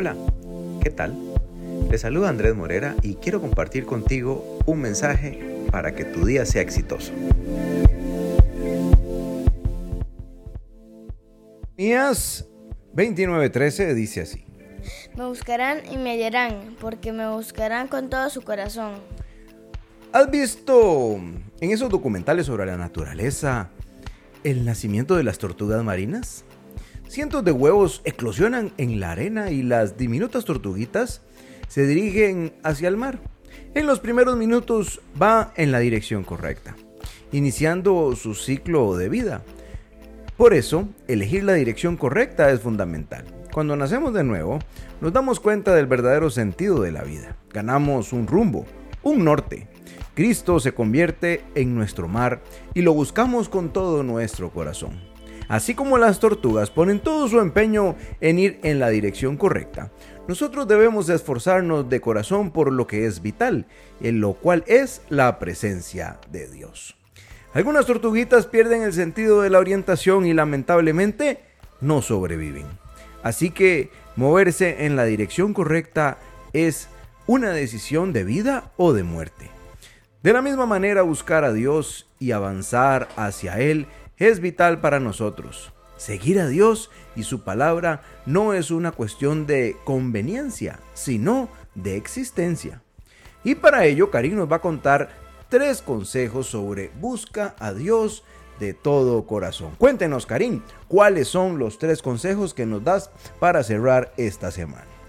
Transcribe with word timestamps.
Hola, 0.00 0.16
¿qué 0.82 0.88
tal? 0.88 1.14
Te 1.90 1.98
saluda 1.98 2.30
Andrés 2.30 2.56
Morera 2.56 2.96
y 3.02 3.16
quiero 3.16 3.38
compartir 3.38 3.84
contigo 3.84 4.58
un 4.64 4.80
mensaje 4.80 5.38
para 5.70 5.94
que 5.94 6.06
tu 6.06 6.24
día 6.24 6.46
sea 6.46 6.62
exitoso. 6.62 7.12
Mías 11.76 12.48
29:13 12.94 13.92
dice 13.92 14.22
así. 14.22 14.46
Me 15.18 15.26
buscarán 15.26 15.82
y 15.92 15.98
me 15.98 16.12
hallarán, 16.12 16.76
porque 16.80 17.12
me 17.12 17.28
buscarán 17.28 17.86
con 17.86 18.08
todo 18.08 18.30
su 18.30 18.40
corazón. 18.40 18.92
¿Has 20.14 20.30
visto 20.30 21.16
en 21.60 21.70
esos 21.72 21.90
documentales 21.90 22.46
sobre 22.46 22.64
la 22.64 22.78
naturaleza 22.78 23.68
el 24.44 24.64
nacimiento 24.64 25.14
de 25.16 25.24
las 25.24 25.36
tortugas 25.36 25.84
marinas? 25.84 26.46
Cientos 27.10 27.44
de 27.44 27.50
huevos 27.50 28.02
eclosionan 28.04 28.70
en 28.76 29.00
la 29.00 29.10
arena 29.10 29.50
y 29.50 29.64
las 29.64 29.96
diminutas 29.96 30.44
tortuguitas 30.44 31.22
se 31.66 31.84
dirigen 31.84 32.52
hacia 32.62 32.86
el 32.86 32.96
mar. 32.96 33.18
En 33.74 33.88
los 33.88 33.98
primeros 33.98 34.36
minutos 34.36 35.00
va 35.20 35.52
en 35.56 35.72
la 35.72 35.80
dirección 35.80 36.22
correcta, 36.22 36.76
iniciando 37.32 38.14
su 38.14 38.36
ciclo 38.36 38.96
de 38.96 39.08
vida. 39.08 39.42
Por 40.36 40.54
eso, 40.54 40.88
elegir 41.08 41.42
la 41.42 41.54
dirección 41.54 41.96
correcta 41.96 42.48
es 42.52 42.60
fundamental. 42.60 43.24
Cuando 43.52 43.74
nacemos 43.74 44.14
de 44.14 44.22
nuevo, 44.22 44.60
nos 45.00 45.12
damos 45.12 45.40
cuenta 45.40 45.74
del 45.74 45.86
verdadero 45.86 46.30
sentido 46.30 46.80
de 46.80 46.92
la 46.92 47.02
vida. 47.02 47.36
Ganamos 47.52 48.12
un 48.12 48.28
rumbo, 48.28 48.66
un 49.02 49.24
norte. 49.24 49.66
Cristo 50.14 50.60
se 50.60 50.74
convierte 50.74 51.42
en 51.56 51.74
nuestro 51.74 52.06
mar 52.06 52.40
y 52.72 52.82
lo 52.82 52.94
buscamos 52.94 53.48
con 53.48 53.72
todo 53.72 54.04
nuestro 54.04 54.52
corazón. 54.52 55.09
Así 55.50 55.74
como 55.74 55.98
las 55.98 56.20
tortugas 56.20 56.70
ponen 56.70 57.00
todo 57.00 57.26
su 57.28 57.40
empeño 57.40 57.96
en 58.20 58.38
ir 58.38 58.60
en 58.62 58.78
la 58.78 58.88
dirección 58.88 59.36
correcta, 59.36 59.90
nosotros 60.28 60.68
debemos 60.68 61.08
esforzarnos 61.08 61.88
de 61.88 62.00
corazón 62.00 62.52
por 62.52 62.70
lo 62.72 62.86
que 62.86 63.04
es 63.04 63.20
vital, 63.20 63.66
en 64.00 64.20
lo 64.20 64.34
cual 64.34 64.62
es 64.68 65.02
la 65.08 65.40
presencia 65.40 66.20
de 66.30 66.48
Dios. 66.48 66.96
Algunas 67.52 67.86
tortuguitas 67.86 68.46
pierden 68.46 68.82
el 68.82 68.92
sentido 68.92 69.42
de 69.42 69.50
la 69.50 69.58
orientación 69.58 70.24
y 70.24 70.34
lamentablemente 70.34 71.40
no 71.80 72.00
sobreviven. 72.00 72.66
Así 73.24 73.50
que 73.50 73.90
moverse 74.14 74.86
en 74.86 74.94
la 74.94 75.02
dirección 75.02 75.52
correcta 75.52 76.18
es 76.52 76.86
una 77.26 77.50
decisión 77.50 78.12
de 78.12 78.22
vida 78.22 78.70
o 78.76 78.92
de 78.92 79.02
muerte. 79.02 79.50
De 80.22 80.32
la 80.32 80.42
misma 80.42 80.66
manera, 80.66 81.02
buscar 81.02 81.42
a 81.42 81.52
Dios 81.52 82.08
y 82.20 82.30
avanzar 82.30 83.08
hacia 83.16 83.58
Él 83.58 83.88
es 84.20 84.40
vital 84.40 84.80
para 84.80 85.00
nosotros. 85.00 85.72
Seguir 85.96 86.38
a 86.38 86.46
Dios 86.46 86.90
y 87.16 87.24
su 87.24 87.42
palabra 87.42 88.02
no 88.24 88.54
es 88.54 88.70
una 88.70 88.92
cuestión 88.92 89.46
de 89.46 89.76
conveniencia, 89.84 90.78
sino 90.94 91.48
de 91.74 91.96
existencia. 91.96 92.82
Y 93.42 93.56
para 93.56 93.84
ello, 93.84 94.10
Karim 94.10 94.36
nos 94.36 94.50
va 94.50 94.56
a 94.56 94.60
contar 94.60 95.10
tres 95.48 95.82
consejos 95.82 96.46
sobre 96.46 96.90
busca 97.00 97.56
a 97.58 97.72
Dios 97.72 98.24
de 98.60 98.74
todo 98.74 99.26
corazón. 99.26 99.74
Cuéntenos, 99.78 100.26
Karim, 100.26 100.62
cuáles 100.86 101.28
son 101.28 101.58
los 101.58 101.78
tres 101.78 102.02
consejos 102.02 102.54
que 102.54 102.66
nos 102.66 102.84
das 102.84 103.10
para 103.38 103.62
cerrar 103.62 104.12
esta 104.16 104.50
semana. 104.50 104.99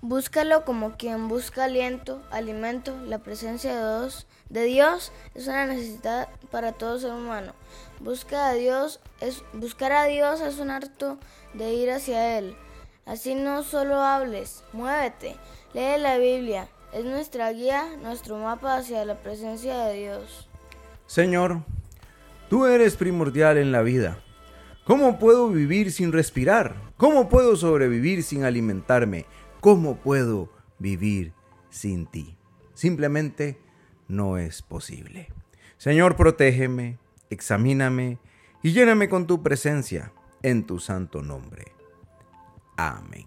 Búscalo 0.00 0.64
como 0.64 0.96
quien 0.96 1.26
busca 1.26 1.64
aliento, 1.64 2.22
alimento, 2.30 2.96
la 3.04 3.18
presencia 3.18 3.74
de 3.74 3.80
Dios, 3.80 4.28
de 4.48 4.62
Dios 4.62 5.10
es 5.34 5.48
una 5.48 5.66
necesidad 5.66 6.28
para 6.52 6.70
todo 6.70 7.00
ser 7.00 7.10
humano. 7.10 7.52
Busca 7.98 8.48
a 8.48 8.54
Dios 8.54 9.00
es, 9.20 9.42
buscar 9.52 9.90
a 9.90 10.04
Dios 10.04 10.40
es 10.40 10.60
un 10.60 10.70
acto 10.70 11.18
de 11.52 11.74
ir 11.74 11.90
hacia 11.90 12.38
Él. 12.38 12.56
Así 13.06 13.34
no 13.34 13.64
solo 13.64 14.00
hables, 14.00 14.62
muévete, 14.72 15.34
lee 15.74 16.00
la 16.00 16.16
Biblia. 16.18 16.68
Es 16.92 17.04
nuestra 17.04 17.50
guía, 17.52 17.96
nuestro 18.00 18.38
mapa 18.38 18.76
hacia 18.76 19.04
la 19.04 19.16
presencia 19.16 19.78
de 19.86 19.94
Dios. 19.94 20.48
Señor, 21.08 21.62
tú 22.48 22.66
eres 22.66 22.96
primordial 22.96 23.58
en 23.58 23.72
la 23.72 23.82
vida. 23.82 24.20
¿Cómo 24.84 25.18
puedo 25.18 25.48
vivir 25.48 25.90
sin 25.90 26.12
respirar? 26.12 26.76
¿Cómo 26.96 27.28
puedo 27.28 27.56
sobrevivir 27.56 28.22
sin 28.22 28.44
alimentarme? 28.44 29.26
¿Cómo 29.60 29.96
puedo 29.96 30.50
vivir 30.78 31.32
sin 31.68 32.06
ti? 32.06 32.36
Simplemente 32.74 33.58
no 34.06 34.38
es 34.38 34.62
posible. 34.62 35.28
Señor, 35.78 36.14
protégeme, 36.16 36.98
examíname 37.28 38.18
y 38.62 38.72
lléname 38.72 39.08
con 39.08 39.26
tu 39.26 39.42
presencia 39.42 40.12
en 40.42 40.64
tu 40.64 40.78
santo 40.78 41.22
nombre. 41.22 41.72
Amén. 42.76 43.26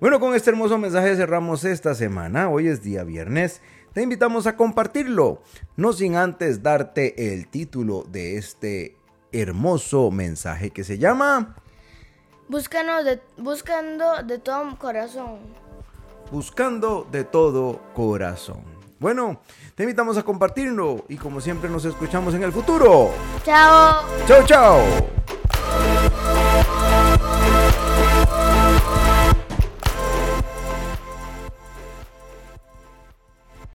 Bueno, 0.00 0.20
con 0.20 0.34
este 0.34 0.50
hermoso 0.50 0.78
mensaje 0.78 1.14
cerramos 1.16 1.64
esta 1.64 1.94
semana. 1.94 2.48
Hoy 2.48 2.68
es 2.68 2.82
día 2.82 3.04
viernes. 3.04 3.60
Te 3.92 4.02
invitamos 4.02 4.46
a 4.46 4.56
compartirlo, 4.56 5.42
no 5.76 5.92
sin 5.92 6.16
antes 6.16 6.62
darte 6.62 7.34
el 7.34 7.46
título 7.48 8.04
de 8.10 8.38
este 8.38 8.96
hermoso 9.32 10.10
mensaje 10.10 10.70
que 10.70 10.82
se 10.82 10.96
llama 10.96 11.56
Búscanos 12.48 13.04
de, 13.04 13.20
buscando 13.38 14.22
de 14.22 14.38
todo 14.38 14.76
corazón. 14.78 15.38
Buscando 16.30 17.06
de 17.10 17.24
todo 17.24 17.80
corazón. 17.94 18.62
Bueno, 18.98 19.40
te 19.74 19.82
invitamos 19.82 20.16
a 20.16 20.22
compartirlo 20.22 21.04
y 21.08 21.16
como 21.16 21.40
siempre 21.40 21.68
nos 21.68 21.84
escuchamos 21.84 22.34
en 22.34 22.44
el 22.44 22.52
futuro. 22.52 23.10
Chao. 23.44 24.04
Chao, 24.26 24.46
chao. 24.46 25.11